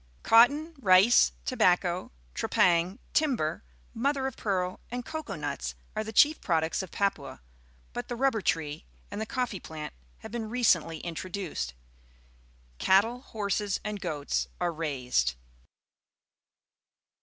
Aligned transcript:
Cotton, 0.23 0.73
rice, 0.79 1.31
tobacco, 1.45 2.09
trepang, 2.33 2.97
timber, 3.13 3.63
mother 3.93 4.25
of 4.25 4.35
pearl, 4.35 4.79
and 4.89 5.05
cocoa 5.05 5.35
nuts 5.35 5.75
are 5.95 6.03
the 6.03 6.11
chief 6.11 6.41
products 6.41 6.81
of 6.81 6.89
Papua, 6.89 7.39
but 7.93 8.07
the 8.07 8.15
rubber 8.15 8.41
tree 8.41 8.83
and 9.11 9.21
the 9.21 9.27
coffee 9.27 9.59
plant 9.59 9.93
have 10.21 10.31
been 10.31 10.49
recently 10.49 10.97
intro 11.01 11.29
duced. 11.29 11.75
Cattle, 12.79 13.21
horses, 13.21 13.79
and 13.83 14.01
goats 14.01 14.47
are 14.59 14.73
raised. 14.73 15.35